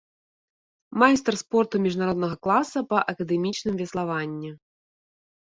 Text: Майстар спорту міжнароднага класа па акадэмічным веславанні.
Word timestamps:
Майстар 1.03 1.35
спорту 1.41 1.75
міжнароднага 1.85 2.37
класа 2.47 2.79
па 2.95 3.03
акадэмічным 3.15 3.75
веславанні. 3.85 4.49